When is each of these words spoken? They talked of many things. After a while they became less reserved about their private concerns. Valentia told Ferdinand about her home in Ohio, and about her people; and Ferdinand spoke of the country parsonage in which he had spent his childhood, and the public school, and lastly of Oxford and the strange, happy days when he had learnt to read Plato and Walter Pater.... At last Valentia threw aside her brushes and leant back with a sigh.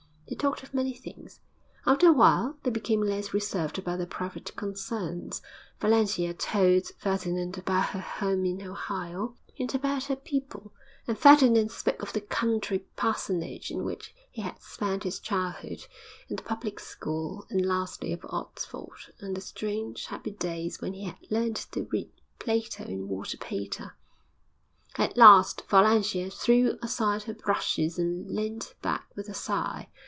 They 0.27 0.37
talked 0.37 0.63
of 0.63 0.73
many 0.73 0.93
things. 0.93 1.41
After 1.85 2.07
a 2.07 2.13
while 2.13 2.55
they 2.63 2.71
became 2.71 3.01
less 3.01 3.33
reserved 3.33 3.77
about 3.77 3.97
their 3.97 4.07
private 4.07 4.55
concerns. 4.55 5.41
Valentia 5.81 6.33
told 6.33 6.87
Ferdinand 6.97 7.57
about 7.57 7.87
her 7.87 7.99
home 7.99 8.45
in 8.45 8.61
Ohio, 8.65 9.35
and 9.59 9.75
about 9.75 10.05
her 10.05 10.15
people; 10.15 10.71
and 11.05 11.17
Ferdinand 11.19 11.69
spoke 11.69 12.01
of 12.01 12.13
the 12.13 12.21
country 12.21 12.79
parsonage 12.95 13.71
in 13.71 13.83
which 13.83 14.15
he 14.31 14.41
had 14.41 14.59
spent 14.61 15.03
his 15.03 15.19
childhood, 15.19 15.85
and 16.29 16.39
the 16.39 16.43
public 16.43 16.79
school, 16.79 17.45
and 17.49 17.65
lastly 17.65 18.13
of 18.13 18.25
Oxford 18.29 19.13
and 19.19 19.35
the 19.35 19.41
strange, 19.41 20.05
happy 20.05 20.31
days 20.31 20.79
when 20.79 20.93
he 20.93 21.03
had 21.03 21.17
learnt 21.29 21.67
to 21.73 21.83
read 21.91 22.09
Plato 22.39 22.85
and 22.85 23.09
Walter 23.09 23.37
Pater.... 23.37 23.97
At 24.97 25.17
last 25.17 25.63
Valentia 25.67 26.29
threw 26.31 26.79
aside 26.81 27.23
her 27.23 27.33
brushes 27.33 27.99
and 27.99 28.31
leant 28.31 28.75
back 28.81 29.05
with 29.17 29.27
a 29.27 29.33
sigh. 29.33 29.89